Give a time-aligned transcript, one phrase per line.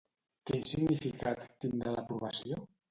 [0.49, 2.63] Quin significat tindrà l'aprovació?